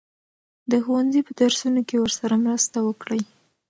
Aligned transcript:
د 0.71 0.73
ښوونځي 0.83 1.21
په 1.27 1.31
درسونو 1.41 1.81
کې 1.87 1.95
ورسره 1.99 2.35
مرسته 2.45 2.77
وکړئ. 2.87 3.21